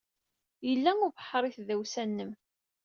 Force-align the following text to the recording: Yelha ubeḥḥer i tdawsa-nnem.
Yelha 0.67 0.91
ubeḥḥer 1.07 1.43
i 1.45 1.51
tdawsa-nnem. 1.55 2.31